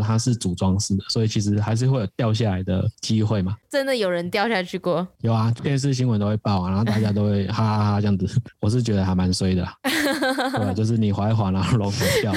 [0.00, 3.56] 头它是组装式的，所以其实还是会有掉下来的机会嘛。
[3.68, 5.06] 真的有人掉下去过？
[5.20, 8.26] 有啊，电视新闻都会报啊，然后大家都会哈哈哈哈这样子。
[8.60, 10.72] 我是觉得还蛮衰的啦， 对吧？
[10.72, 12.32] 就是你滑一滑，然后龙头掉。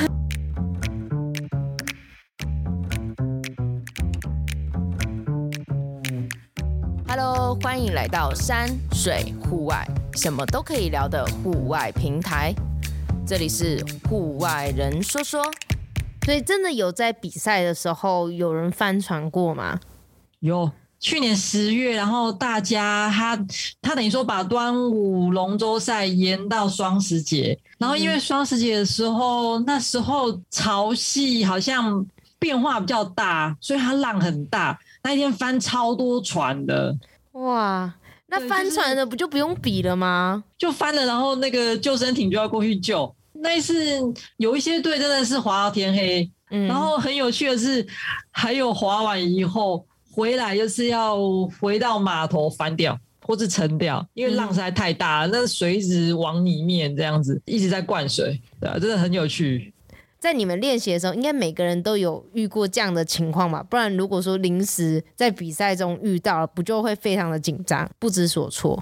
[7.08, 12.54] Hello，欢迎来到山水户外，什么都可以聊的户外平台。
[13.26, 15.42] 这里是户外人说说。
[16.24, 19.80] 所以真的有在比赛的时候有人翻船过吗？
[20.40, 23.38] 有，去年十月，然后大家他
[23.82, 32.06] 他等于说把端午龙舟赛延到双十节，然后因为双十节的时候，嗯、那时候潮汐好像
[32.40, 36.96] 变化比较大，所以它浪很大，那一天翻超多船的。
[37.34, 37.94] 哇，
[38.28, 40.44] 那翻船的不就不用比了吗？
[40.58, 43.14] 就翻了，然后那个救生艇就要过去救。
[43.44, 43.76] 那一次
[44.38, 47.86] 有一些队真的是滑到天黑，嗯，然后很有趣的是，
[48.32, 51.18] 还有滑完以后回来就是要
[51.60, 59.74] 回到码头翻掉或是沉掉，因为浪实在太大了，那水一直往里面这样子一直在灌水，对啊，真的很有趣。
[60.20, 63.62] 在你们练习的时候，应该每个人都有遇过这样的情况吧？
[63.62, 68.82] 不然如果说临时在比赛中遇到了，不就会非常的紧张，不知所措？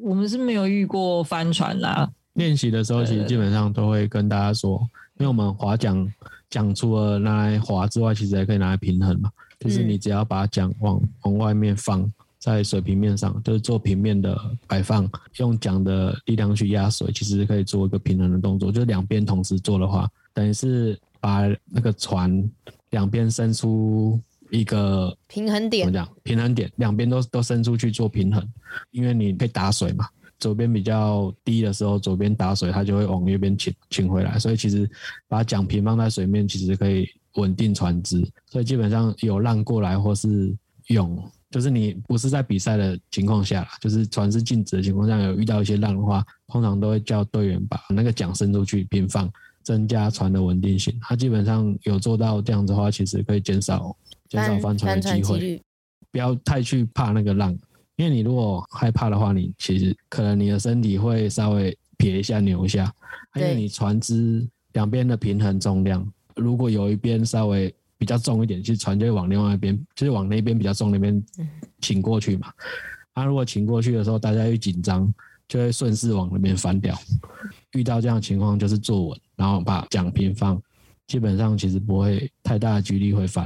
[0.00, 2.08] 我们是没有遇过翻船啦。
[2.38, 4.80] 练习的时候，其实基本上都会跟大家说，
[5.18, 6.10] 因为我们划桨，
[6.48, 9.30] 桨除了拿来划之外，其实还可以拿来平衡嘛。
[9.58, 12.08] 就是你只要把桨往往外面放，
[12.38, 18.70] 在水平面上，就是做平面的摆放，用桨的力量去压水，其实可以做一个平衡的动作。
[18.70, 22.48] 就两边同时做的话，等于是把那个船
[22.90, 26.08] 两边伸出一个平衡点，怎么讲？
[26.22, 28.48] 平衡点，两边都都伸出去做平衡，
[28.92, 30.08] 因为你可以打水嘛。
[30.38, 34.38] 左边比较低的时候，左边打水，它就会往右边倾倾回来。
[34.38, 34.88] 所以其实
[35.26, 38.26] 把桨平放在水面，其实可以稳定船只。
[38.46, 40.54] 所以基本上有浪过来或是
[40.88, 49.30] 涌，就是你不是在比赛的情况下，就是船是静止的情况下，有遇到一些浪的话，通常都会叫队员把那个桨伸出去平放，
[49.62, 50.96] 增加船的稳定性。
[51.00, 53.96] 它基本上有做到这样子的话，其实可以减少
[54.28, 55.60] 减少翻船的机会，
[56.12, 57.58] 不要太去怕那个浪。
[57.98, 62.92] 因为你如果害怕的话，你其实可能你的身体会稍微撇一下、扭一下，
[63.34, 71.20] 因为你船只两边的平衡重量，如果有一边稍微比较重一点，其实船就会往另外一边，就是往那边比较重那边
[71.80, 72.52] 倾过去嘛。
[73.14, 75.12] 它、啊、如果倾过去的时候，大家一紧张，
[75.48, 76.96] 就会顺势往那边翻掉。
[77.72, 80.62] 遇到这样的情况，就是坐稳，然后把桨平放，
[81.08, 83.44] 基本上其实不会太大的几率会翻。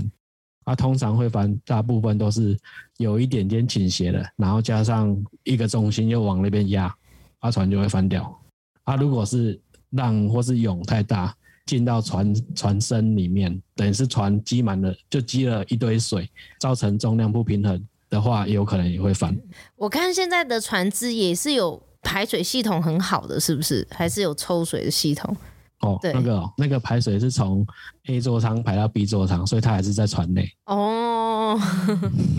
[0.64, 2.56] 啊，通常会翻，大部分都是
[2.98, 6.94] 有一点点倾斜的，然后加上一个重心又往那边压，
[7.40, 8.38] 啊，船就会翻掉。
[8.84, 11.34] 啊，如果是浪或是涌太大，
[11.66, 16.28] 进到船船身里面，等于是船积满了，就积了一堆水，
[16.58, 17.80] 造成重量不平衡
[18.10, 19.36] 的话，有可能也会翻。
[19.76, 23.86] 我看现在的船只也是有排水系统很好的，是不是？
[23.90, 25.36] 还是有抽水的系统？
[25.82, 27.66] 哦，那个、哦、那个排水是从
[28.06, 30.48] A 座舱排到 B 座舱，所以它还是在船内。
[30.66, 31.58] 哦，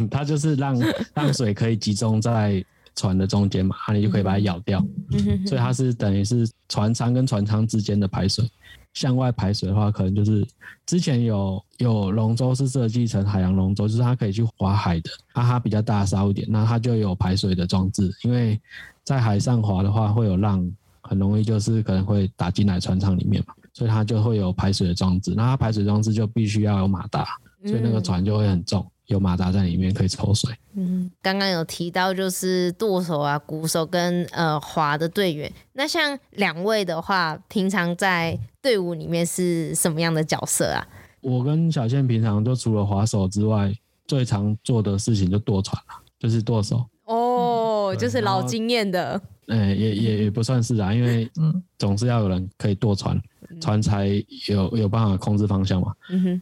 [0.09, 0.77] 它就是让
[1.13, 2.63] 让水可以集中在
[2.95, 4.83] 船的中间嘛，那、啊、你就可以把它舀掉。
[5.11, 8.49] 嗯、所以它是等于是船舱跟船舱之间的排水。
[8.93, 10.47] 向外排水的话，可能就是
[10.85, 18.09] 之前有有龙舟是设计成海洋龙舟，就是它可以去划海的，那、啊、它比较大艘一点，那它就有排水的装置。
[18.23, 18.61] 因为
[19.03, 20.71] 在海上划的话，会有浪。
[21.03, 25.33] 很容易就是可能会打进来船舱里面嘛，所以它就会有排水的装置。
[25.35, 27.27] 那它排水装置就必须要有马达，
[27.65, 30.49] 所以那个船就会很重，有马达在里面可以抽水。
[30.75, 35.51] 嗯，刚刚有提到就是舵手啊、鼓手跟呃划的队员。
[35.73, 40.87] 那像两位的话，平常在队伍里面是什么样的角色啊？
[41.21, 43.73] 我跟小倩平常就除了划手之外，
[44.07, 46.85] 最常做的事情就舵船了，就是舵手。
[47.05, 49.21] 哦，对就是老经验的。
[49.47, 51.29] 哎、欸，也也也不算是啊，因为
[51.77, 54.07] 总是要有人可以舵船，嗯、船才
[54.47, 55.93] 有有办法控制方向嘛。
[56.09, 56.41] 嗯哼，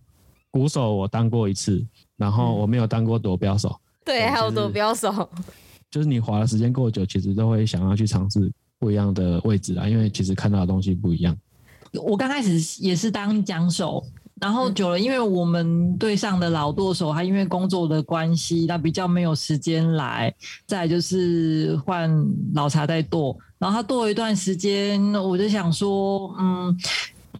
[0.51, 1.85] 鼓手我当过一次，
[2.17, 3.75] 然后我没有当过夺标手。
[4.05, 5.29] 对，还有夺标手。
[5.89, 11.35] 就是你划的时间够久，其实都会想要去尝试不一样的位置啊，因为其实看到的东西不一样。
[11.93, 14.03] 我刚开始也是当桨手。
[14.41, 20.33] 然后久了，因为我们队上的老舵手，他因为工作的关系，他比较没有时间来。
[20.65, 22.11] 再就是换
[22.55, 26.75] 老茶在剁，然后他舵一段时间，我就想说，嗯，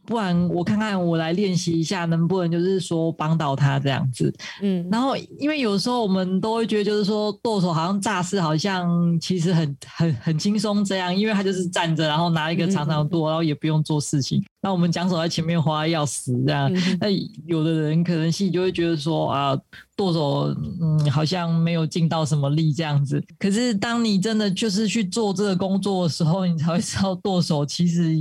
[0.05, 4.33] 不然我看看我来练习一下，能不能就是说帮到他这样子。
[4.61, 14.43] 嗯，然后因为有时候我们都会觉得，就是说剁手好像诈尸好像其实很很很轻松这样，因为他就是站着，然后拿一个长长的舵，然后也不用做事情。
[14.61, 19.57] 那我们讲手在前面花要死这样，那、嗯、有的人可能心里就会觉得说啊，
[20.01, 23.24] 剁手嗯好像没有尽到什么力这样子。
[23.38, 28.15] 可是当你真的就是去做这个工作的时候，你才会知道舵手其实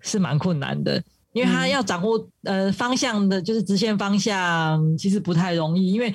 [0.00, 1.02] 是蛮困难的，
[1.34, 6.14] 因为他要掌握呃方向的，就是直线方向，其实不太容易，因为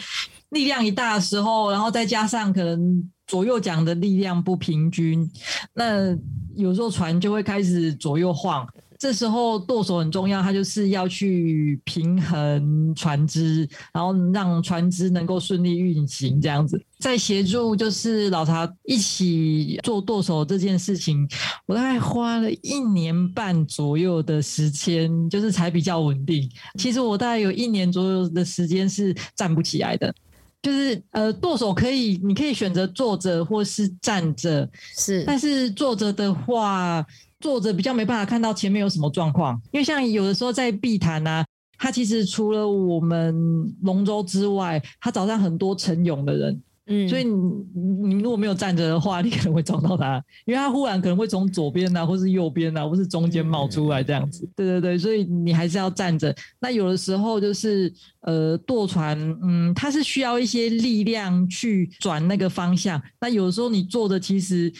[0.49, 5.29] 力量一大的时候，然后再加上可能左右桨的力量不平均，
[5.75, 6.17] 那
[6.55, 8.67] 有时候船就会开始左右晃。
[9.03, 16.81] 这时候舵手很重要，他就是要去平衡船只，然后让船只能够顺利运行，这样子。
[16.99, 21.27] 在协助就是老茶一起做舵手这件事情，
[21.65, 26.49] 我大概花了一年半左右的时间，就是才比较稳定。
[26.79, 30.15] 其实我大概有一年左右的时间是站不起来的，
[30.61, 37.05] 就是呃，舵手可以，你可以选择坐着或是站着，是，但是坐着的话。
[37.43, 41.45] 坐着比较没办法看到前面有什么状况，因为像有的时候在碧潭啊，
[41.77, 43.35] 它其实除了我们
[43.81, 56.33] 龙舟之外，它早上很多晨泳的人，嗯，所以你你如果没有站着的话，你可能会撞到他，因为他忽然可能会从左边啊，或是右边啊，或是中间冒出来这样子，对对对，所以你还是要站着。
[56.61, 57.91] 那有的时候就是
[58.21, 64.71] 呃舵船，嗯，它是需要一些力量去转那个方向，那有的时候你坐着其实。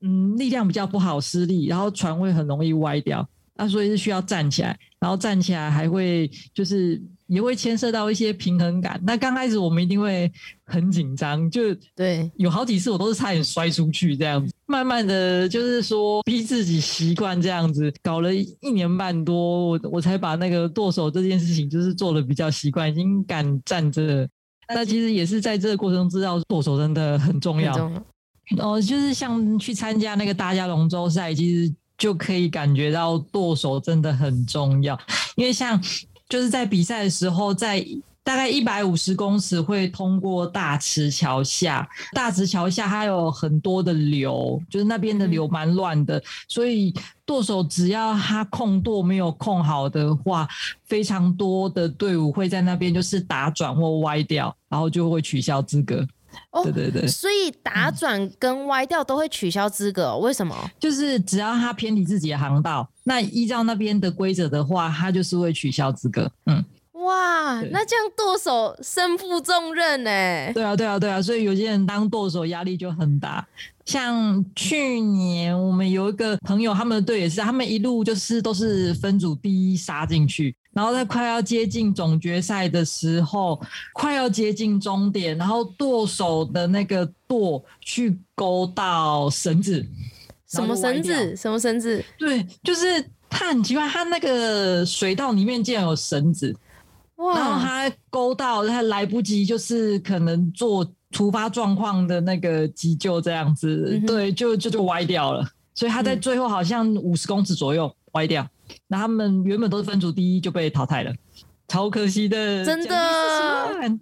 [0.00, 9.00] 嗯，力量比较不好施力，然后船会很容易歪掉，那所以是需要站起来，然后站起来还会就是也会牵涉到一些平衡感。
[9.02, 10.30] 那刚开始我们一定会
[10.64, 14.54] 很紧张，就对，有好几次我都是差点摔出去这样子。
[14.66, 24.28] 慢慢的就是说逼自己习惯这样子，搞了一年半多，我我才把那个剁手这件事情就是做的比较习惯，已经敢站着。
[24.68, 27.90] 那其实也是在这个过程中知道剁手真的很重要。
[28.56, 34.98] 哦，就是像去参加那个大家龙舟赛，其实就可以感觉到舵手真的很重要。
[35.36, 35.80] 因为像
[36.28, 37.84] 就是在比赛的时候，在
[38.24, 46.92] 大概一百五十公尺会通过大池桥下，大池桥下还有很多的流，就是那边的流蛮乱的，所以
[47.24, 50.46] 舵手只要他控舵没有控好的话，
[50.84, 56.06] 非常多的队伍会在那边就是打转或歪掉，然后就会取消资格。
[56.50, 60.54] 哦，对对对，所以打转跟歪掉都会取消资格，为什么？
[60.78, 66.30] 就是只要他偏离自己的航道，那依照那边的规则的话，他就是会取消资格。
[66.46, 70.52] 嗯，哇，那这样剁手身负重任呢？
[70.52, 73.46] 对啊，对啊，对啊，所以有些人当剁手压力就很大。
[73.84, 80.54] 像去年我们有一个朋友，他们的队也是，他们一路就是都是分组第一杀进去。
[80.78, 83.60] 然后在快要接近总决赛的时候，
[83.94, 89.84] 快要接近终点，然后舵手的那个舵去勾到绳子，
[90.46, 91.34] 什么绳子？
[91.34, 92.04] 什么绳子？
[92.16, 96.54] 对，就是他很奇怪，他那个水道里面竟然有绳子，
[97.16, 97.36] 哇！
[97.36, 105.44] 然后他勾到，他来不及，就是可能做突发状况的那个急救这样子，嗯、对，就就就歪掉了，
[105.74, 108.48] 所以他在最后好像五十公尺左右歪掉。
[108.86, 111.12] 那他们原本都是分组第一，就被淘汰了，
[111.68, 112.96] 超可惜的，真的。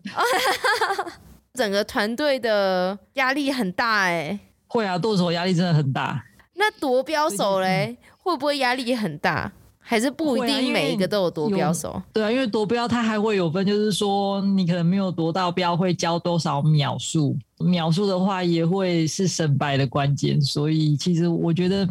[1.55, 6.23] 整个团队的压力很大哎、欸，会啊，舵手压力真的很大。
[6.55, 9.51] 那夺标手嘞，会不会压力很大？
[9.79, 12.03] 还是不一定每一个都有夺标手？
[12.13, 20.39] 对啊，因为夺标它还会有分，就是说你可能没有夺到标，会交多少秒数，秒数的话也会是胜败的关键。
[20.43, 21.89] 所以其实我觉得。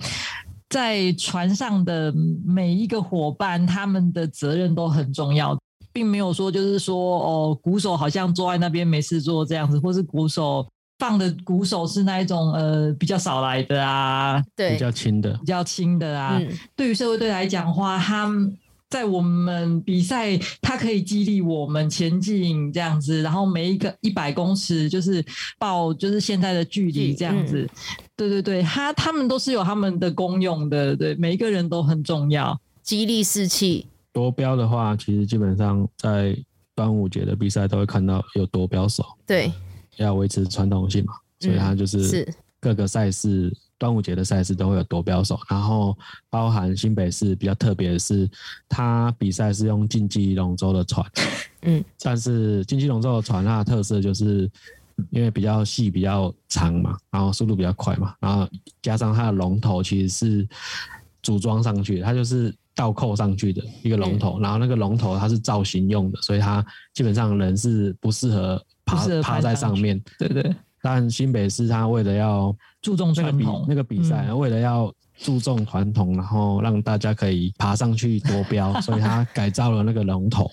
[0.70, 2.14] 在船上的
[2.46, 5.58] 每一个伙伴，他们的责任都很重要，
[5.94, 10.68] 并没有说就是说哦，鼓手好像坐在那边没事做这样子，或是鼓手
[11.00, 16.38] 放的鼓手是那一种呃比较少来的啊，对，比较轻的，比较轻的啊。
[16.40, 18.58] 嗯、对于社会队来讲的话，他们。
[18.88, 25.26] 在我们比赛，它可以激励我们前进这样子，然后每一个一百公尺就是
[25.58, 27.64] 报，就是现在的距离这样子。
[27.64, 33.88] 嗯、对对对，他他们都是有他们的功用的，对，每一个人都很重要，激励士气。
[34.14, 36.38] 夺标的话，其实基本上在
[36.74, 39.52] 端午节的比赛都会看到有夺标手，对，
[39.98, 42.26] 要维持传统性嘛，所以他就是。
[42.62, 43.56] 各个赛事。
[43.78, 45.96] 端午节的赛事都会有夺标手，然后
[46.30, 48.28] 包含新北市比较特别的是，
[48.70, 51.06] 它比赛是用竞技龙舟的船，
[51.64, 54.50] 嗯，但是竞技龙舟的船它的特色就是
[55.12, 58.48] 因为比较细、比较长嘛，然后速度比较快嘛，然后
[58.82, 60.48] 加上它的龙头其实是
[61.22, 70.56] 组装上去，它就是倒扣上去的一个龙头，嗯、然后那个龙头它是造型用的，所以它基本上人是不适合爬，不适合爬在上面，对对。
[70.82, 80.48] 但新北市它为了要注重这个比那个比赛，嗯、为了要注重传统，然后让大家可以爬上去夺标， 所以他改造了那个龙头，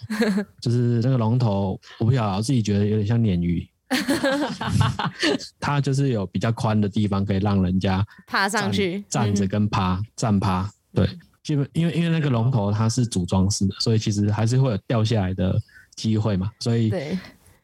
[0.61, 3.69] 就是那个龙头，我不晓得，我自己觉得有点像鲶鱼。
[5.61, 10.71] 它就是有比较宽的地方，可以让人家爬上去，站着跟趴，嗯、站趴。
[10.95, 11.09] 对，
[11.43, 15.59] 基本因为因为那个龙头它是组装式的，所以其实还是会有掉下来的
[15.95, 16.51] 机会嘛。
[16.61, 17.19] 所以对，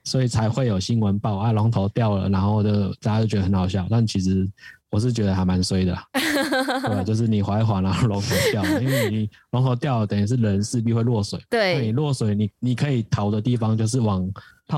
[0.04, 3.87] 所以才会有新闻报啊，龙头掉了，然后就大家就觉得很好笑。
[3.90, 4.49] 但其实
[4.90, 11.38] 我是觉得还蛮衰的， 对，就是你滑一滑，然后龙头掉了， 因为你龙头掉了，等于是人势必会落水。
[11.50, 14.30] 对，你落水，你你可以逃的地方就是往。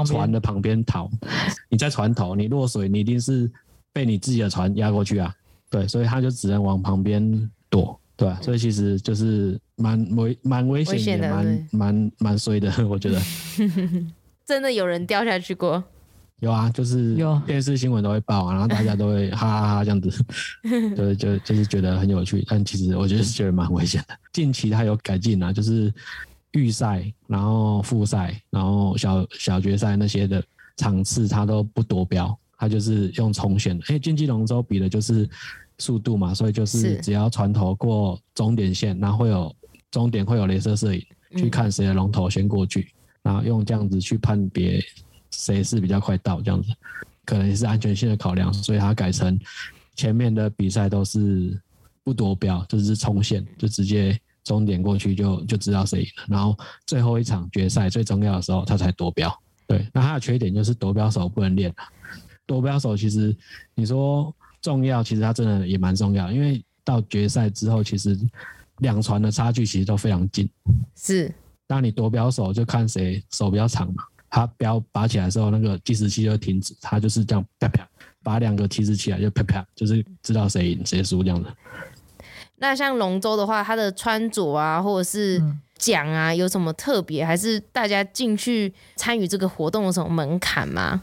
[0.06, 1.10] 船的旁边逃，
[1.68, 3.50] 你在船头，你落水，你一定是
[3.92, 5.34] 被你自己的船压过去啊。
[5.68, 13.20] 对，所以他就只能往旁边躲，对，所以其实就是蛮危蛮危险的，蛮蛮蛮衰的， 我觉得。
[14.46, 15.82] 真的有人掉下去过？
[16.40, 20.10] 有啊，就是有电视新闻都会报啊，然后大家都会哈哈哈这样子，
[20.96, 24.14] 就就就是觉得很有趣，但其实我觉得是觉得蛮危险的。
[24.32, 25.92] 近期他有改进啊，就是。
[26.52, 30.42] 预赛，然后复赛，然后小小决赛那些的
[30.76, 33.84] 场次，他都不夺标，他就是用冲线的。
[33.88, 35.28] 因为竞技龙舟比的就是
[35.78, 39.54] 速度嘛，所以就是只要船头过终点线，然后会有
[39.92, 41.00] 终点会有镭射摄影
[41.36, 42.92] 去看谁的龙头先过去，
[43.22, 44.82] 然后用这样子去判别
[45.30, 46.72] 谁是比较快到，这样子
[47.24, 49.38] 可能也是安全性的考量，所以他改成
[49.94, 51.56] 前面的比赛都是
[52.02, 54.20] 不夺标，就是冲线，就直接。
[54.50, 59.32] 终点过去就就知道谁赢了，然后最后一场决赛最重要的时候他才夺标。
[59.68, 61.72] 对，那他的缺点就是夺标手不能练。
[62.46, 63.36] 夺标手其实
[63.76, 68.18] 你说重要，其实他真的也蛮重要，因为到决赛之后，其实
[68.78, 70.50] 两船的差距其实都非常近。
[70.96, 71.32] 是，
[71.68, 77.88] 当你夺标手就看谁手比较长嘛，他标拔起来的时候，那个计时器就停止，他就是这样啪啪，
[78.24, 81.56] 把两个提示起来就啪啪，就是知道谁赢谁输这样的。
[82.62, 85.42] 那像龙舟的话，它的穿着啊，或者是
[85.78, 87.24] 桨啊，有什么特别？
[87.24, 91.00] 还是大家进去参与这个活动有什么门槛吗？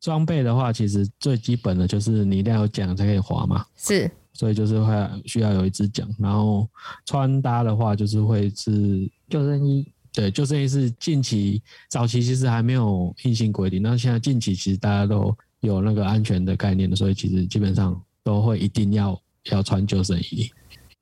[0.00, 3.64] 装备的话，其实最基本的就是你一定要有桨才可以划嘛。
[3.76, 4.92] 是，所以就是会
[5.24, 6.04] 需要有一支桨。
[6.18, 6.68] 然后
[7.06, 9.86] 穿搭的话，就是会是救生衣。
[10.12, 20.50] 对，救生衣是近期早期其实还没有硬性规定，那现在近期其实大家都有那个安全的概念的，所以其实基本上都会一定要要穿救生衣。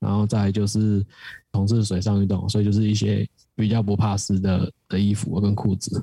[0.01, 1.05] 然后再就是
[1.53, 6.03] 从事水上运动，所以就是一些比较不怕湿的的衣服跟裤子。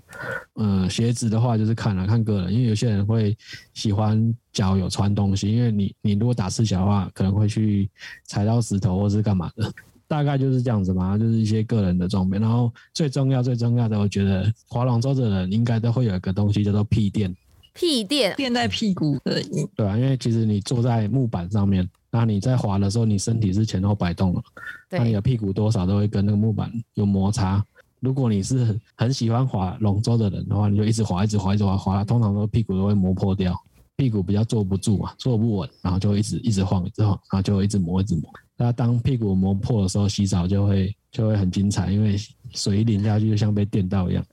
[0.54, 3.36] 呃，鞋子的话就是看了看个人，因为有些人会
[3.74, 7.90] 喜欢脚有穿东西，因为你你如果打赤脚的话，可能会去
[8.26, 9.74] 踩到石头或是干嘛的。
[10.08, 12.38] 大概就是这样子嘛，就是一些个人的装备。
[12.38, 17.36] 然后最重要最重要的，我觉得划龙舟的人应该都会有一个东西叫做屁垫。
[17.74, 19.42] 屁垫垫在屁股的。
[19.76, 21.90] 对啊，因为其实你坐在木板上面。
[22.18, 24.42] 那你在滑的时候，你身体是前后摆动了，
[24.90, 27.64] 那你的屁股多少都会跟那个木板有摩擦。
[28.00, 33.56] 如果你是很很喜欢滑龙舟的人的话，你就一直滑，一直滑，一直滑，滑，通常都屁股都会磨破掉，
[33.98, 38.24] 屁股比较坐不住嘛，坐不稳，然后就一直一直晃，一直晃，然后就会一直磨，一直磨。
[38.58, 42.18] 那当屁股磨破的时候，洗澡就会就会很精彩，因为
[42.52, 44.26] 水一淋下去就像被电到一样。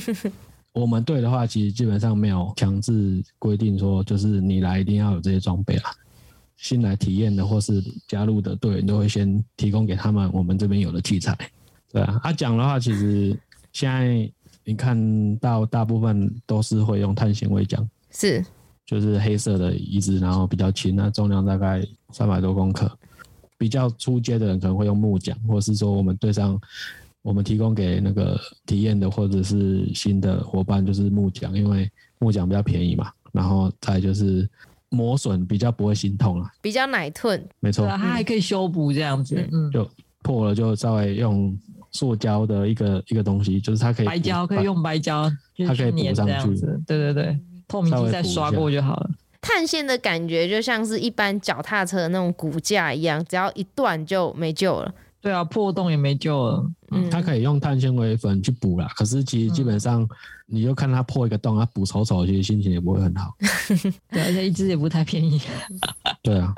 [0.74, 5.84] 我们队的话，其实基本上没有强制规定说，就是你来一定要有这些装备啦。
[6.56, 11.36] 新来体验的或是加入的队员都会先提供给他们我们这边有的器材，
[11.92, 12.18] 对啊。
[12.22, 13.38] 啊，讲的话，其实
[13.72, 14.30] 现在
[14.64, 18.44] 你看到大部分都是会用碳纤维桨，是，
[18.86, 22.90] 就是黑色的一支，然后比较轻，那重量大概三百多公克。
[23.58, 26.58] 比较初阶的人可能会用木桨，或者是说我们队上
[27.20, 33.12] 我们提供给那个体验的或者是新的伙伴就是木桨，因为木桨比较便宜嘛。
[33.30, 34.48] 然后再就是。
[34.88, 39.88] 磨损比较不会心痛了，比较奶钝，没错，它还可以修补这样子，嗯，就
[40.22, 41.56] 破了就稍微用
[41.92, 45.30] 塑胶的一个一个东西，就是它可以白胶可以用白胶，
[45.66, 49.10] 它可以粘上去，对对对，透明剂再刷过就好了。
[49.40, 54.92] 碳线的感觉就像是一般脚踏车的那种骨架一样，只要一断就没救了。
[55.26, 56.70] 对啊，破洞也没救了。
[56.92, 60.08] 嗯，它可以用碳纤维粉去补啦，可是其实基本上，
[60.46, 63.34] 你就看它破一个洞，它补丑丑，其实心情也不会很好。
[64.08, 65.40] 对，而且一只也不太便宜。
[66.22, 66.54] 对啊。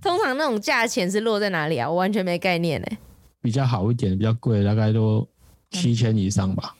[0.00, 1.90] 通常那种价钱是落在哪里啊？
[1.90, 2.98] 我完全没概念哎。
[3.40, 5.28] 比较好一点，比较贵，大概都
[5.72, 6.72] 七千以上吧。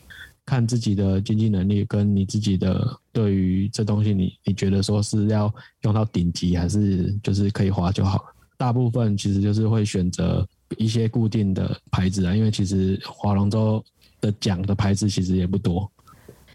[0.46, 8.24] 看自己的经济能力，跟你自己的对于这东西你，你你觉得说是要用到顶级，还是就是可以花就好了。
[8.56, 10.46] 大部分其实就是会选择。
[10.78, 13.82] 一些固定的牌子啊，因为其实划龙舟
[14.20, 15.90] 的桨的牌子其实也不多。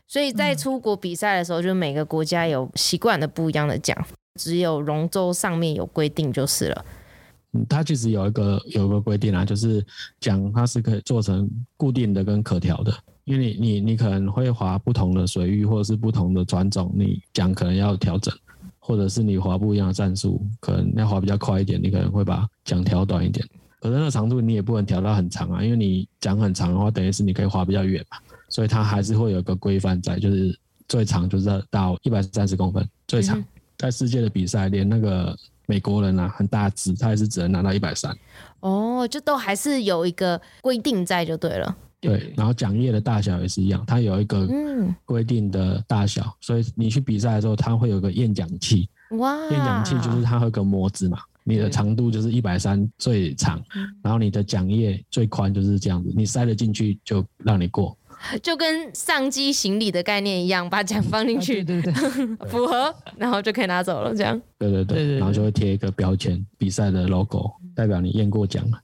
[0.07, 3.93] 所以在出国比赛的时候，就每个国家有习惯的不一样的桨，
[4.35, 6.85] 只有龙舟上面有规定就是了。
[7.53, 9.85] 嗯，它其实有一个有一个规定啊，就是
[10.21, 12.93] 桨它是可以做成固定的跟可调的，
[13.25, 18.33] 因为你你你可能会划不同的水域或者是不同的船种，你桨可能要调整，
[18.79, 23.45] 或者是你划不一样的战术，可能要划比较快一点，你可能会把桨调短一点。
[23.79, 28.17] 可是那个长度你也不能调到很长啊，因为你桨很长的话，等于是你可以划比较远嘛。
[28.49, 30.57] 所以它还是会有个规范在，就是
[30.87, 33.43] 最长就是到一百三十公分，最长
[33.77, 38.17] 在世界的比赛，连那个美国人啊，很大只，他也是只能拿到一百三。
[38.61, 41.75] 哦，就都还是有一个规定在就对了。
[41.99, 44.47] 对，然后桨叶的大小也是一样，它有一个
[45.03, 48.87] 规定的大小，所以你去比赛的时候，它会有个验桨器。
[49.17, 53.63] 哇，验桨器就是它会有个模子嘛，你的长度就是一百三最长，
[54.03, 57.97] 然后你的桨叶最宽就是这样子，你塞了进去就让你过。
[58.43, 62.03] 就跟上机行李的概念一样，把桨放进去，对对对，
[62.49, 64.41] 符合，然后就可以拿走了，这样。
[64.59, 68.77] 对对对，然后就会贴一个标签，比赛的 logo，代表你验过桨了。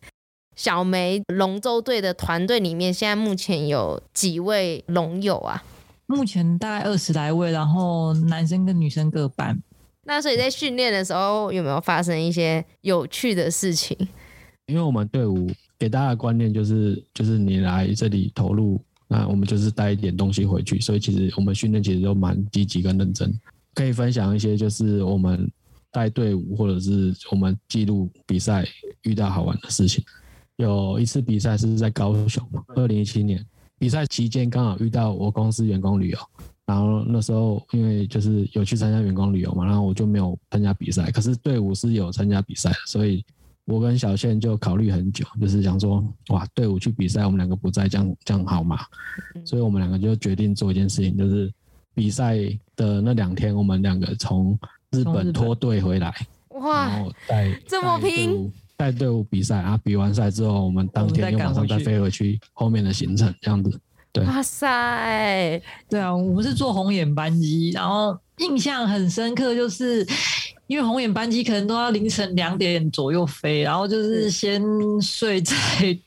[0.55, 5.63] 小梅龙舟队的团队里面，现在目前有几位龙友啊？
[6.05, 9.59] 目前大概二十来位，然后男生跟女生各半。
[10.05, 13.97] 那所以在训练的时候，有没有发生一些有趣的事情？
[14.67, 18.81] 因为我们队伍给大家的观念就是，就是你来这里投入。
[19.07, 23.31] 那我们就是带一点东西回去，所以其实我们训练其实都蛮积极跟认真。
[23.75, 25.47] 可以分享一些，就是我们
[25.91, 28.65] 带队伍或者是我们记录比赛
[29.03, 30.03] 遇到好玩的事情。
[30.55, 32.43] 有一次比赛是在高雄，
[32.75, 33.45] 二零一七年
[33.77, 36.17] 比赛期间刚好遇到我公司员工旅游，
[36.65, 43.23] 然后那时候因为就是有去参加员工旅游嘛，然后我就没有参加比赛，可是队伍是有参加比赛，所以。
[43.65, 48.77] 我跟小倩就考虑很久，就是想说，哇，队伍去比赛，我们两个不在，这样这样好吗？
[49.45, 51.49] 所以我们两个就决定做一件事情，就是
[51.93, 52.35] 比赛
[52.75, 54.59] 的那两天，我们两个从
[54.91, 56.13] 日本脱队回来，
[56.49, 59.79] 哇，然后带这么拼，带队伍比赛啊！
[59.81, 63.79] 比完赛之后，我们当天又马上再飞回去后面的行程，这样子。
[64.13, 70.07] 对，哇塞，对啊，我们是坐红眼班机，然后印象很深刻，就是。
[70.67, 74.63] 因为红眼班机可能都要凌晨两点左右飞，然后就是先
[75.01, 75.53] 睡在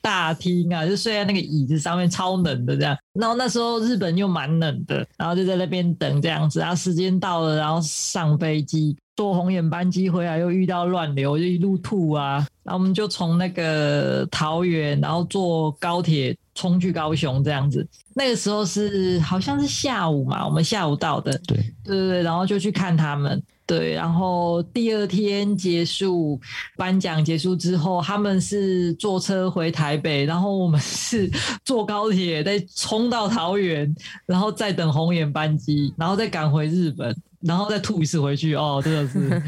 [0.01, 2.97] 大厅啊，就睡在那个椅子上面，超冷的这样。
[3.13, 6.59] 然后那时候日本又蛮冷的，然后就在那边等这样子。
[6.59, 12.45] 然后时间到了，然后上飞机，坐红眼班机回来又遇到乱流，就一路吐啊。
[12.65, 17.87] 然后我们就从那个桃园，然后坐高铁冲去高雄这样子。
[18.15, 21.31] 那个时候是好像是下午嘛，我们下午到的。
[21.47, 23.41] 对对对对，然后就去看他们。
[23.65, 26.41] 对，然后第二天结束
[26.77, 31.29] 颁奖结束之后，他们是坐车回台北，然后我们是
[31.65, 33.93] 坐高铁再冲到桃园，
[34.25, 38.55] 然后再等红眼班机，然后再赶回日本，然后再吐一次回去。
[38.55, 39.43] 哦，真的是。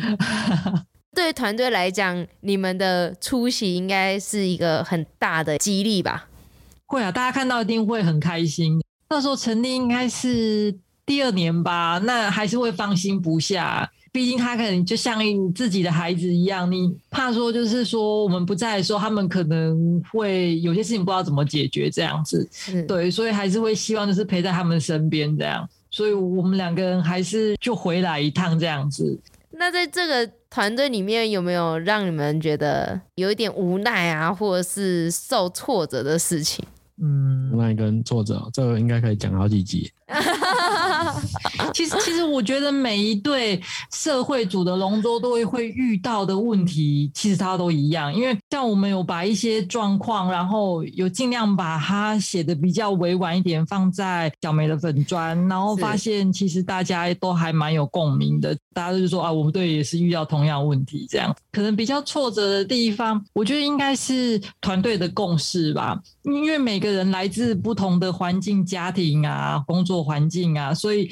[1.15, 6.28] 对团队来讲，你们的出席应该是一个很大的激励吧？
[6.89, 8.81] 会啊，大家看到一定会很开心。
[9.11, 10.75] 那时候成立应该是
[11.05, 13.89] 第二年吧，那还是会放心不下。
[14.11, 29.21] 毕竟他可能就像你自己的孩子一样，你怕说就是说我们不在的时候，他们可能会有些事情不知道怎么解决这样子，是对，所以还是会希望就是陪在他们身边这样，所以我们两个人还是就回来一趟这样子。
[29.51, 36.65] 那在这个团队里面有没有让你们觉得有一点无奈啊，或者是受挫折的事情？
[37.01, 39.91] 嗯，无奈跟作者，这个应该可以讲好几集。
[41.75, 43.61] 其实，其实我觉得每一对
[43.93, 48.13] 社会组的龙舟都会会遇到的问题，其实它都一样。
[48.15, 58.57] 因为像我们有把一些状况，然后有尽量把它写的比较委婉一点，放在小梅的粉专，然后发现其实大家都还蛮有共鸣的。
[58.73, 66.01] 大家都是说啊，我们队也是遇到同样问题，这样可能比较挫折的地方，我觉得应该是团队的共识吧。
[66.23, 71.11] 因为每个人来自不同的环境、家庭啊、工作环境啊，所以。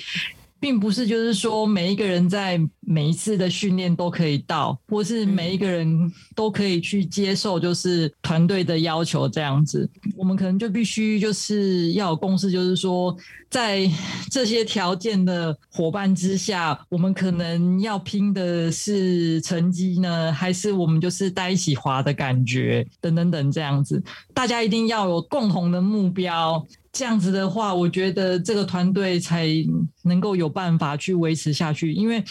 [0.59, 9.89] 并不是就是说每一个人在每一次的训练都可以到，或是每一个人都可以去接受，就是团队的要求这样子。
[10.17, 13.15] 我们可能就必须就是要有共识，就是说
[13.51, 13.91] 在
[14.31, 24.03] 这些条件的伙伴之下，我们可能要拼的是成绩呢，还是我们就是在一起滑的感觉等等等这样子。
[24.33, 26.65] 大家一定要有共同的目标。
[26.97, 29.47] 这样子的话，我觉得这个团队才
[30.03, 31.93] 能够有办法去维持下去。
[31.93, 32.25] 因为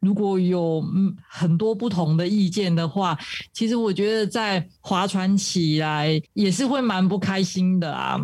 [0.00, 0.84] 如果有
[1.26, 3.18] 很多不同的意见的话，
[3.54, 8.20] 其实我觉得在划船起来也是会蛮不开心的啊。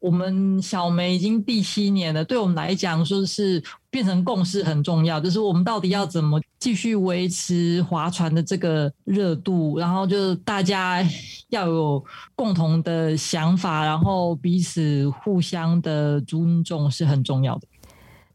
[0.00, 11.04] 我们小梅已经第七年了，对我们来讲，说是变成共识很重要，就是我们到底要怎么继续维持划船的这个热度，然后就是大家
[11.48, 12.02] 要有
[12.36, 17.66] 共同的想法，然后彼此互相的尊重是很重要的。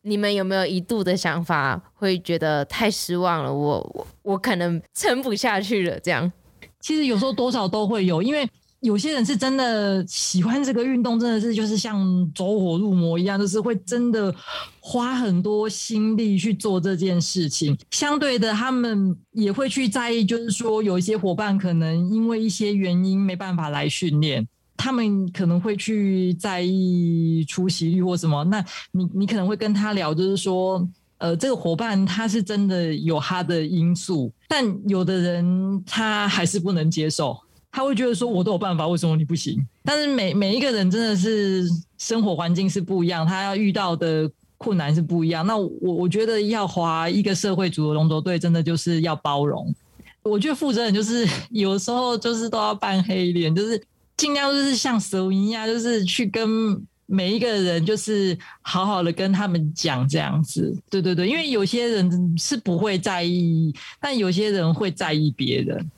[0.02, 3.54] 你们有没有一度的想法，会觉得太失望了？
[3.54, 6.32] 我我我可能撑不下去了，这样。
[6.80, 8.48] 其实有时候多少都会有，因为。
[8.86, 14.34] 有些人是真的喜欢这个运动，真的是就是像走火入魔一样，就是会真的
[14.80, 17.76] 花很多心力去做这件事情。
[17.90, 28.44] 相对的，他们也会去在意，就是说有一些伙伴可能因为一些原因没办法来训练，他们可能会去在意出席率或什么。
[28.44, 37.36] 那你你可能会跟他聊，就是说，呃，这个伙伴他是真的有他的因素，但有的人他还是不能接受。
[37.76, 39.62] 他会觉得说，我都有办法，为什么你不行？
[39.84, 45.46] 但是每每一个人真的是生活环境是不一样，他要遇到的困难是不一样。
[45.46, 49.76] 那我我觉得要划一个社会组的龙舟队，真的就是要包容。
[50.24, 53.84] 我觉得负责人就是 有时候就是都要扮黑脸，就是
[54.16, 60.74] 尽量就是像蛇一样，就是去跟每一个人就是好好的跟他们讲这样子。
[60.90, 65.92] 对对对，因为有些人是不会在意，但有些人会在意别人。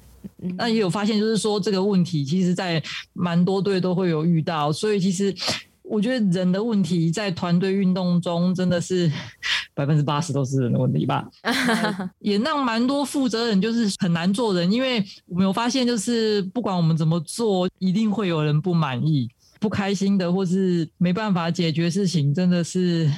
[0.58, 2.82] 那也有发现，就是说这个问题，其实，在
[3.14, 4.72] 蛮多队都会有遇到。
[4.72, 5.34] 所以，其实
[5.84, 9.12] 我觉得人的问题在团队运动中，真的是
[9.74, 11.28] 百分之八十都是人的问题吧。
[12.20, 23.10] 也让蛮多负责人就是很难做人，因为我们有发现，就是不管我们怎么做，一定会有人不满意、不开心的，或是没办法解决事情，真的是。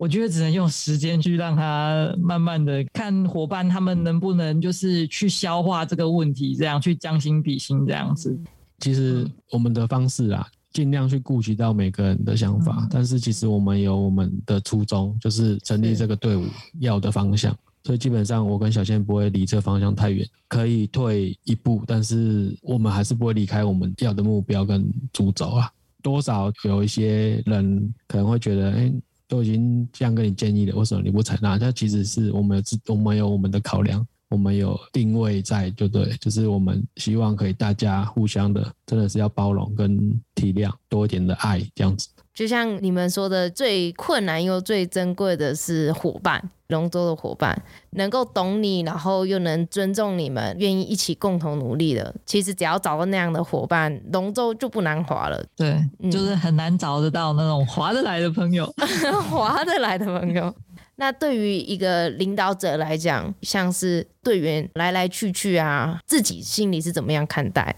[0.00, 8.34] 我觉得只能用时间去让他慢慢的看伙伴他们能不能就是去消化这个问题，这样去将心比心这样子。
[8.78, 16.46] 其实我们的方式啊，尽量去顾及到每个人的想法，嗯、但是其实我们有我们的初衷，就是成立这个队伍
[16.78, 17.54] 要的方向。
[17.84, 25.70] 所以基本上我跟小倩不会离这方向太远，可以退一步，但是我们还是不会离开我们要的目标跟主轴啊。
[26.02, 28.90] 多少有一些人可能会觉得，哎。
[29.30, 31.56] 都已经这样跟你建议了，为什么你不采纳？
[31.56, 42.08] 那其实是我们有自，我们有我们的考量，我们有定位在，就对，就是我们希望可以大家互相的，真的是要包容跟体谅，多一点的爱这样子。
[42.40, 46.42] 就像你们说的，最困难又最珍贵的是伙伴。
[46.68, 55.44] 龙舟的伙伴能够懂你，然后又能尊重你们，愿意一起共同努力的，其实只要找到那样的伙伴，龙舟就不难划了。
[55.54, 58.64] 对，嗯、就是很难找得到那种划得来的朋友，
[59.28, 60.54] 划得来的朋友。
[60.96, 67.76] 那对于一个领导者来讲，像是队员来来去去啊，自己心里是怎么样看待？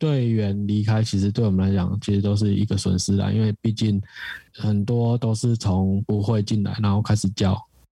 [0.00, 4.00] 队员离开，其实对我们来讲，其实都是一个损失啦，因为毕竟
[4.54, 7.56] 很多都是从不会进来，然后开始教。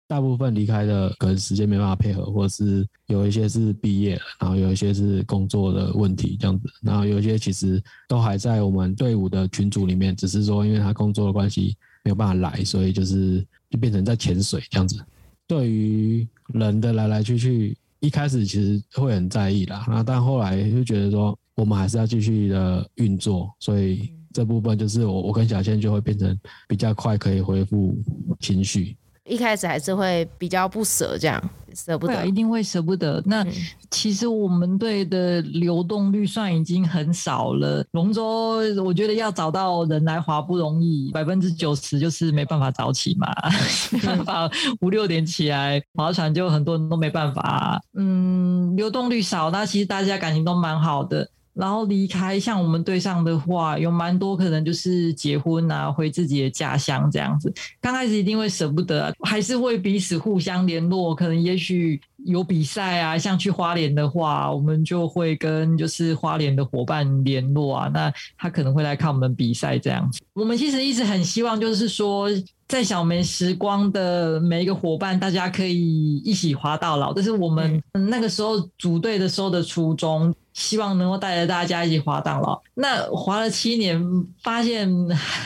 [0.09, 15.03] 大部分离开的可能时间没办法配合，或者是有一些是毕业了，然后有一些是工作的问题这样子，然后有一些其实都还在我们队伍的群组里面，只是说因为他工作的关系没有办法来，所以就是就变成在潜水这样子。
[15.47, 27.97] 对于人的来来去去，一开始其实会很在意啦，那但后来就觉得说我们还是要继续的运作，所以这部分就是我我跟小倩就会变成比较快可以恢复
[28.41, 28.97] 情绪。
[29.25, 31.41] 一开始还是会比较不舍，这样
[31.77, 33.23] 舍不得，啊，一定会舍不得。
[33.25, 33.47] 那
[33.89, 37.87] 其实我们队的流动率算已经很少了。
[37.93, 43.29] 龙舟，我觉得要找到人来划不容易，百分之九十就是没办法早起嘛，
[43.93, 47.81] 没办法五六点起来划船，就很多人都没办法。
[47.95, 51.31] 嗯，流动率少，那其实大家感情都蛮好的。
[51.55, 57.53] 然后离开，像我们对上的话，有蛮多可能就是结婚啊，回自己的家乡这样子。
[57.81, 61.15] 刚开始一定会舍不得，还是会彼此互相联络。
[61.15, 67.91] 可能也许有比赛啊，像去花莲的话，我们就会跟就是花莲的伙伴联络啊。
[67.93, 70.21] 那他可能会来看我们比赛这样子。
[70.33, 72.29] 我们其实一直很希望，就是说
[72.69, 77.13] 在小梅时光的每一个伙伴，大家可以一起滑到老。
[77.13, 80.35] 这是我们那个时候组队的时候的初衷。
[80.55, 82.61] 希望能够带着大家一起滑到老。
[82.75, 83.99] 那滑了七年，
[84.43, 84.87] 发现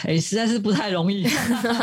[0.02, 1.22] 哎，实在是不太容易，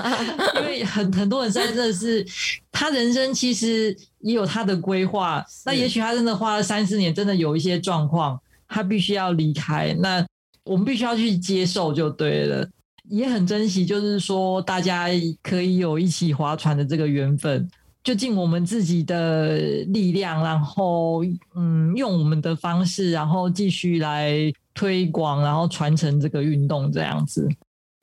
[0.60, 2.25] 因为很很多人在这是
[2.69, 5.45] 他人生其实也有他的规划。
[5.65, 9.95] 那也许他真的花了三四年，真的有一些状况，他必须要离开。
[9.99, 10.25] 那
[10.63, 12.67] 我们必须要去接受就对了。
[13.09, 15.07] 也很珍惜，就是说大家
[15.41, 17.69] 可以有一起划船的这个缘分。
[18.03, 19.57] 就尽我们自己的
[19.88, 21.23] 力量，然后
[21.55, 27.47] 嗯，用我们的方式，然后继续来推广，然后传承这个运动这样子。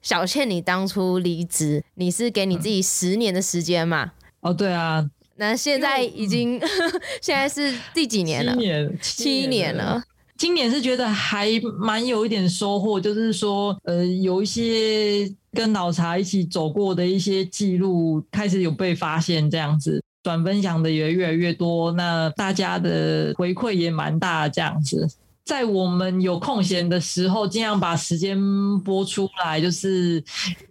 [0.00, 4.12] 小倩，你当初离职，你是给你自己十年的时间嘛？
[4.40, 5.06] 哦，对啊。
[5.40, 6.68] 那现在已经，嗯、
[7.22, 8.52] 现在是第几年了？
[8.52, 10.02] 七年，七年了。
[10.36, 11.48] 今年是觉得还
[11.78, 25.08] 蛮有一点收获，就是说，呃，有一些跟老茶一起走过的一些记录开始有被发现，这样子转分享的也越来越多，那大家的回馈也蛮大，这样子。
[25.44, 28.38] 在我们有空闲的时候，尽量把时间
[28.84, 30.22] 播出来，就是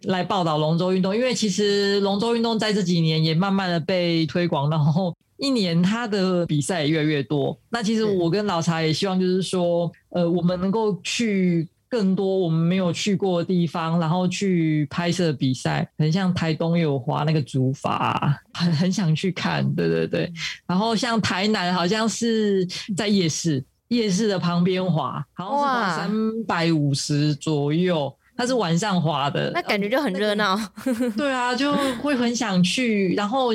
[0.03, 1.13] 来报道龙舟运动。
[1.13, 7.59] 因为其实龙舟运动在这几年也慢慢的被推广，然后一年它的比赛也越来越多。
[7.69, 15.85] 那其实我跟老查也希望，就是说，呃，我们能够去更多我们没有去过的地方，然后去拍摄比赛。
[15.97, 19.69] 很像台东有划那个竹筏，很很想去看。
[19.75, 20.31] 对对对。
[20.65, 23.61] 然后像台南好像是在夜市。
[23.89, 28.15] 夜市的旁边划，好像是三百五十左右。
[28.39, 30.57] 它是晚上滑的，那感觉就很热闹。
[31.17, 33.13] 对啊，就会很想去。
[33.15, 33.49] 然后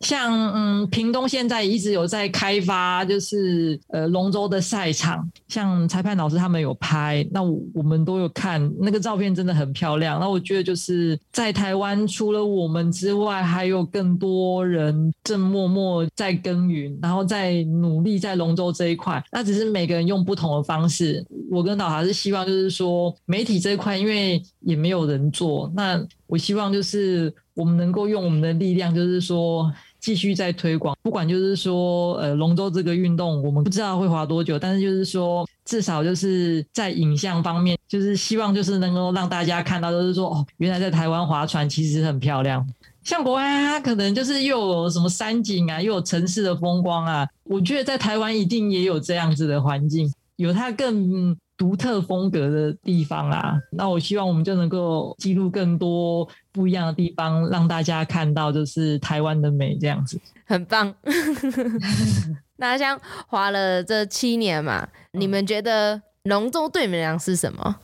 [0.00, 10.20] 像嗯，屏东现在一直有在开发，就是呃龙舟的赛场，像裁判老师他们有拍，那我，我们都有看，那个照片真的很漂亮。
[10.20, 19.24] 那我觉得就是在台湾除了我们之外，还有更多人正默默在耕耘，然后在努力在龙舟这一块。
[19.32, 21.24] 那只是每个人用不同的方式。
[21.50, 24.25] 我跟老查是希望就是说媒体这一块，因为
[24.60, 42.66] 也没有人做，那我希望就是我们能够用我们的力量，就是说继续在推广，不管就是说呃龙舟这个运动，我们不知道会划多久，但是就是说至少就是在影像方面，就是希望就是能够让大家看到，就是说哦，原来在台湾划船其实很漂亮。
[43.02, 51.36] 像国外它可能就是又有什么山景啊，又有城市的风光啊，我觉得在台湾一定也有这样子的环境，有它更。
[51.56, 60.94] 独特风格的地方啊，那我希望我们就能够记录更多不一样的地方，让大家看到就是台湾的美这样子，很棒。
[62.58, 67.76] 那像花了这七年嘛，嗯、你们觉得龙舟对你们俩是什么？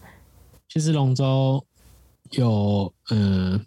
[0.69, 1.65] 其实龙舟
[2.33, 3.53] 有嗯。
[3.53, 3.61] 呃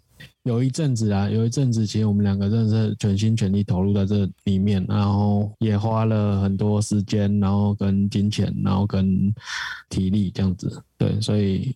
[0.46, 9.34] 有一阵子啊，有一阵子，其实我们两个真的是全心全力投入在这里面，然后也花了很多时间，然后跟金钱，然后跟
[9.88, 10.80] 体力这样子。
[10.96, 11.74] 对，所以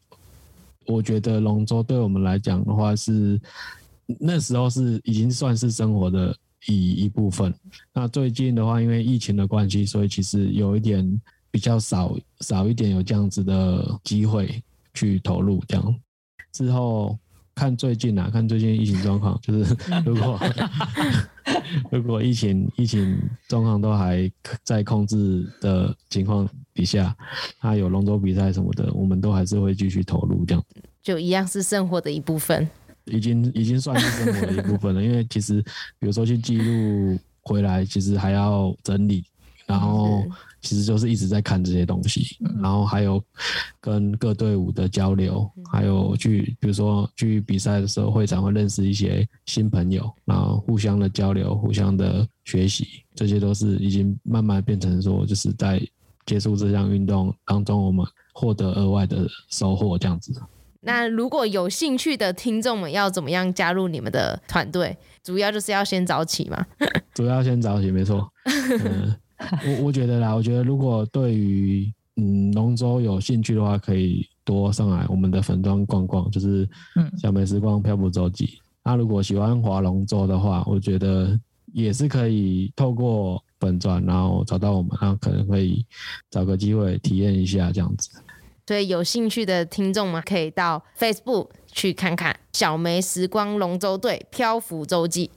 [0.86, 3.40] 我觉得龙舟对我们来讲的话是
[4.20, 6.32] 那时候是已经算是生活的
[6.68, 7.52] 一一部分。
[7.92, 14.62] 那最近的话，因为疫情的关系，所以其实有一点比较少少一点有这样子的机会
[14.94, 15.96] 去投入这样
[16.52, 17.18] 之后。
[17.60, 20.40] 看最近啊，看最近疫情状况， 就是如果
[21.92, 23.18] 如果疫情疫情
[23.48, 24.30] 状况都还
[24.64, 27.14] 在控制的情况底下，
[27.60, 30.64] 他有龙舟比赛什么的，我们都还是会继续投入这样。
[31.02, 32.66] 就一样是生活的一部分，
[33.04, 35.04] 已经已经算是生活的一部分了。
[35.04, 35.60] 因为其实
[35.98, 39.22] 比如说去记录回来，其实还要整理，
[39.70, 40.24] 然后。
[40.62, 43.18] 其实就是一直在看这些东西，然后还有
[43.80, 55.80] 跟各队伍的交流，还有去比如说去比赛的时候，会场会认识一些新朋友，然后互相的交流，互相的学习，这些都是已经慢慢变成说，就是在
[56.26, 58.04] 接触这项运动当中，我们
[58.34, 60.30] 获得额外的收获这样子。
[60.82, 64.94] 那如果有兴趣的听众们要怎么样加入你们的团队？
[65.22, 66.66] 主要就是要先早起嘛？
[67.14, 68.30] 主要先早起，没错。
[68.84, 69.16] 嗯
[69.66, 76.68] 我我觉得啦，我觉得如果对于嗯龙舟有兴趣的话，可以多上来我们的粉专逛逛，就是
[77.18, 78.60] 小美时光漂浮周记。
[78.82, 81.38] 那、嗯啊、如果喜欢划龙舟的话，我觉得
[81.72, 85.84] 也是可以透过粉专，然后找到我们，然后可能可以
[86.30, 88.10] 找个机会体验一下这样子。
[88.66, 95.30] 所以有兴趣的听众们可以到 Facebook 去看看小梅时光龙舟队漂浮周记。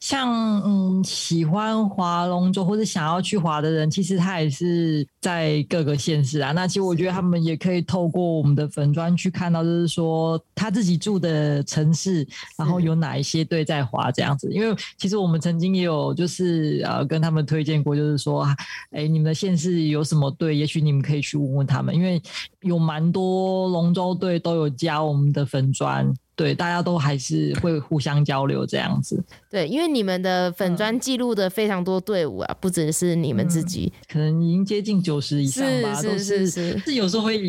[0.00, 6.52] 像嗯，喜欢划龙舟或者想要去划的人，其实他也是在各个县市啊。
[6.52, 14.50] 那其实我觉得他们也可以透过我们的粉砖去看到，就是说他自己住的城市，然后有哪一些队在划这样子。
[14.50, 18.48] 因为其实我们曾经也有就是呃跟他们推荐过，就是说，
[18.92, 20.56] 哎，你们的县市有什么队？
[20.56, 22.22] 也许你们可以去问问他们，因为
[22.62, 26.10] 有蛮多龙舟队都有加我们的粉砖。
[26.38, 29.20] 对，大家都还是会互相交流这样子。
[29.50, 35.94] 对，因为你们的粉砖记录的非常多队伍啊，嗯、不只是你们自己，嗯、可能已经接近九十以上吧。
[36.00, 37.40] 是是是是，是有时候会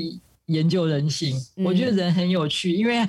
[0.46, 3.08] 研究人性，嗯、我觉得人很有趣，因为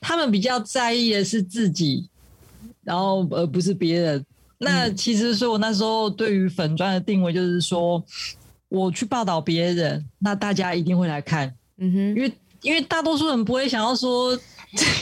[0.00, 2.08] 他们比较在意的是自己，
[2.82, 4.24] 然后而不是别人。
[4.58, 8.02] 那其实说，我那时候对于粉砖的定位就是说，
[8.68, 11.54] 我去报道别人，那大家一定会来看。
[11.78, 14.38] 嗯哼，因为因为大多数人不会想要说。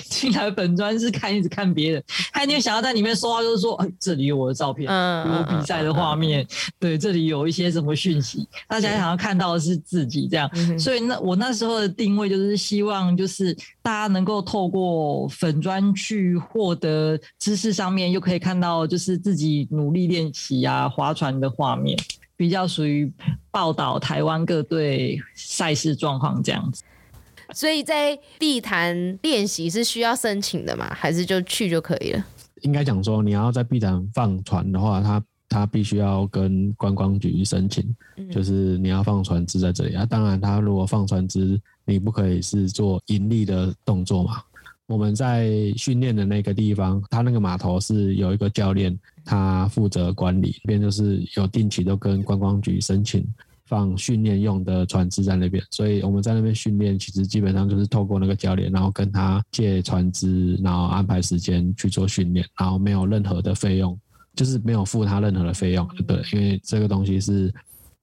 [0.08, 6.46] 进来本专是看一直看别人，他一定想要在里面说话，就是说，哎，这里有我的照片，有我比赛的画面，
[6.78, 10.50] 对，这里有一些什么讯息，大家想要看到的是自己这样。
[10.78, 21.98] 所以那我那时候的定位就是希望，就是大家能够透过粉专去获得知识上面，又可以看到就是自己努力练习啊划船的画面，
[22.36, 23.10] 比较属于
[23.50, 26.82] 报道台湾各队赛事状况这样子。
[27.52, 30.88] 所以在地坛练习是需要申请的吗？
[30.94, 32.24] 还是就去就可以了？
[32.62, 37.84] 应该讲说，你要在碧潭放船的话，它它必须要跟观光局申请，
[38.30, 40.04] 就是你要放船只在这里啊。
[40.04, 44.42] 当然，它如果放船只，你不可以是做盈利的动作嘛。
[44.86, 53.24] 我们在训练的那个地方，他那个码头是有一个教练，他负责管理，这边就是有定期都跟观光局申请。
[53.70, 63.96] 放训练用的船只在那边，所以我们在那边训练，其实基本上就是透过那个教练，然后跟他借船只，然后安排时间去做训练，然后没有任何的费用，
[64.34, 67.54] 就是没有付他任何的费用，对，因为这个东西是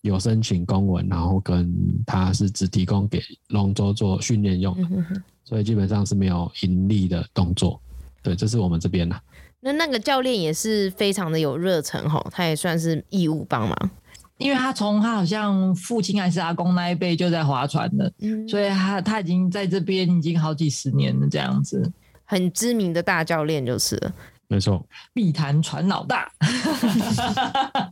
[0.04, 1.70] 有申请公文，然后跟
[2.06, 7.78] 他是只提供给龙舟做训练用的，所以基本上是没有盈利的动作，
[8.24, 9.22] 对，这是我们这边的。
[9.60, 13.90] 那那个教练也是非常的有热忱吼，他也算是义务帮忙。
[14.38, 21.92] 因为他从他好像父亲还是阿公那一辈就在划船了，嗯，所以他他已经在这边已经好几十年了，这样子，
[22.24, 24.14] 很知名的大教练就是了。
[24.48, 26.32] 没错，碧潭船老大。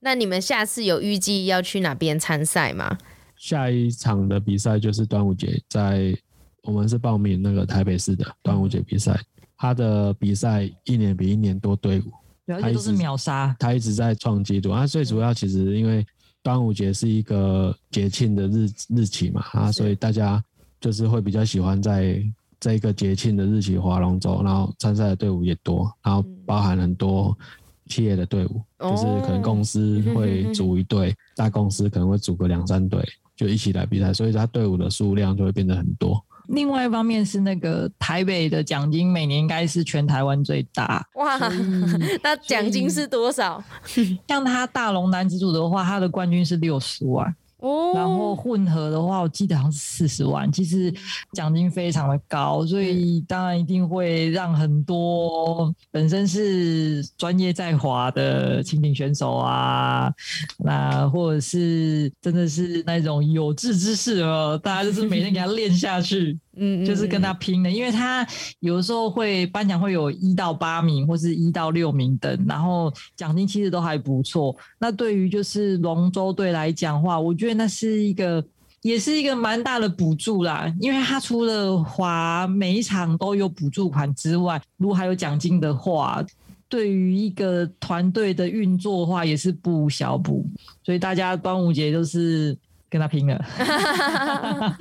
[0.00, 2.98] 那你们下次有预计要去哪边参赛吗？
[3.36, 6.16] 下一场的比赛就是端午节，在
[6.62, 9.18] 我们是报名那个台北市的端午节比赛，
[9.56, 12.12] 他的比赛一年比一年多队伍。
[12.46, 14.72] 他都是秒杀，他一直在创纪录。
[14.72, 16.06] 他最主要其实因为
[16.42, 20.42] 端午节是一个节庆的日日期嘛，啊，所以大家
[20.80, 22.22] 就是会比较喜欢在
[22.60, 27.36] 这一个节庆的日期划龙舟，然后参赛的队伍也多，然后包含很多
[27.86, 33.04] 企业的队伍，就是可能公司会组一队，大公司可能会组个两三队，
[33.36, 36.24] 就一起来比赛，所以他队伍的数量就会变得很多。
[36.48, 41.38] 另外一方面是那个台北的奖金每年应该是全台湾最大哇，
[42.22, 43.62] 那奖金是多少？
[44.28, 47.34] 像他大龙男子组的话，他的冠军是六十万。
[47.58, 50.92] 哦，然后混合的话，我记得好像是四十万，其实
[51.32, 60.12] 奖金非常的高，所以当然一定会让很多本身是专业在华的蜻蜓选手啊，
[60.58, 66.38] 那或者是真的是那种有志之士哦，大家就是每天给他练下去。
[66.58, 68.26] 嗯，就是跟他拼的，因为他
[68.60, 74.56] 有时候会颁奖会有一到八名或是一到六名等，然后奖金其实都还不错。
[74.78, 78.42] 那对于就是龙舟队来讲话，我觉得那是一个
[78.80, 86.24] 也是一个蛮大的补助啦，因为他除了划每一场都有补助款之外，如果还有奖金的话，
[86.68, 90.48] 对于一个团队的运作的话也是不小补。
[90.82, 92.56] 所以大家端午节就是。
[92.96, 93.44] 跟他拼了，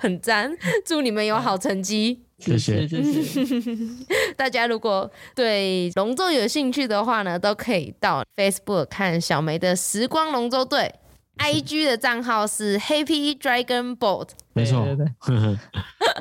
[0.00, 0.50] 很赞！
[0.84, 3.40] 祝你们有好成绩，谢谢谢谢。
[4.34, 10.94] 大家如果对龙舟有兴趣的话呢，都可以到 Facebook 看小梅的时光龙舟队。
[11.36, 15.58] I G 的账号是 Happy Dragon Boat，没错，对，对，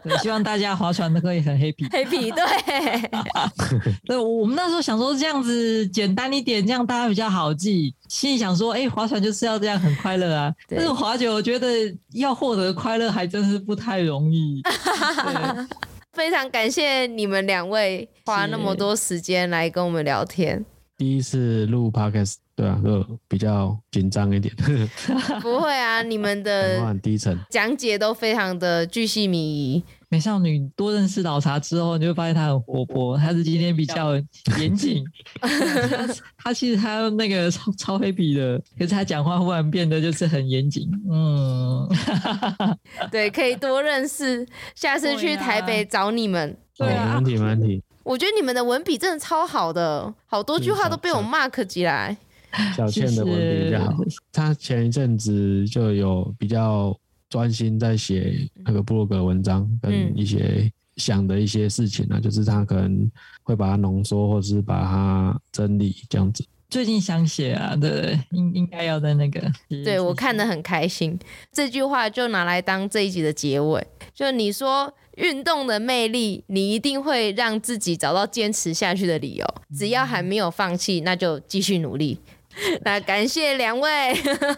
[0.03, 7.93] 对希望大家划船都可以很 happy，happy，对， 对，我们那时候想说这样子简单一点，这样大家比较好记。
[8.09, 10.53] 心里想说，哎、欸，划船就是要这样很快乐啊。
[10.67, 11.67] 但是划久，我觉得
[12.13, 14.61] 要获得快乐还真是不太容易。
[16.13, 20.63] 非常感谢你们两位花那么多时间来跟我们聊天。
[20.95, 22.42] 第一次录 Podcast。
[22.55, 24.53] 对啊，就比较紧张一点。
[25.41, 26.79] 不会啊，你们的
[27.49, 29.83] 讲解都非常的巨细靡遗。
[30.09, 33.17] 美少女多认识老茶之后，你就会发现她很活泼。
[33.17, 34.13] 她是今天比较
[34.59, 35.03] 严谨，
[36.37, 40.87] 她其实她那个超超黑皮的，可是她讲话忽然变得就是很严谨。
[41.11, 41.89] 嗯，
[43.09, 44.47] 对，可以多认识。
[44.75, 46.55] 下次去台北找你们。
[46.77, 47.83] 对啊，没问题，没问题。
[48.03, 52.15] 我觉得你们的文笔真的超好的，好多句话都被我 mark 起来。
[52.75, 53.97] 小倩的文笔比较好，
[54.31, 56.95] 他前一阵子就有比较
[57.29, 63.11] 专心在写那个布洛格文章，跟一些想的一些事情啊，就是他可能
[63.41, 66.45] 会把它浓缩，或者是把它整理这样子。
[66.69, 69.39] 最近想写啊，对，应应该要在那个。
[69.83, 71.17] 对，我看得很开心，
[71.51, 73.85] 这句话就拿来当这一集的结尾。
[74.11, 79.45] 就你说运动的魅力，你一定会让自己找到坚持下去的理由。
[79.75, 82.17] 只要还没有放弃，那就继续努力。
[82.83, 84.13] 那感谢两位，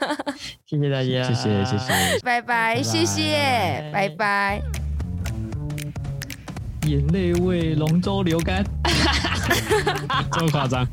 [0.65, 4.61] 谢谢大家，谢谢谢谢，拜拜，谢谢，拜拜。
[6.87, 8.63] 眼泪为龙舟流干，
[10.31, 10.87] 这么夸张？